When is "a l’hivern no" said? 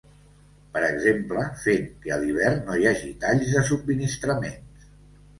2.15-2.77